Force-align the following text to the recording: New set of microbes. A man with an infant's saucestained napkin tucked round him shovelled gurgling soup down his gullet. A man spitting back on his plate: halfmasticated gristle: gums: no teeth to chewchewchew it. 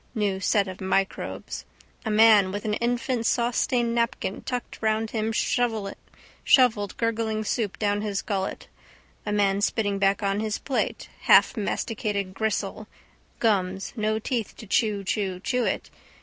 New 0.15 0.39
set 0.39 0.67
of 0.67 0.81
microbes. 0.81 1.63
A 2.05 2.09
man 2.09 2.51
with 2.51 2.65
an 2.65 2.73
infant's 2.73 3.29
saucestained 3.29 3.93
napkin 3.93 4.41
tucked 4.41 4.81
round 4.81 5.11
him 5.11 5.31
shovelled 5.31 6.97
gurgling 6.97 7.43
soup 7.43 7.77
down 7.77 8.01
his 8.01 8.23
gullet. 8.23 8.67
A 9.27 9.31
man 9.31 9.61
spitting 9.61 9.99
back 9.99 10.23
on 10.23 10.39
his 10.39 10.57
plate: 10.57 11.07
halfmasticated 11.27 12.33
gristle: 12.33 12.87
gums: 13.37 13.93
no 13.95 14.17
teeth 14.17 14.55
to 14.57 14.65
chewchewchew 14.65 15.65
it. 15.67 15.91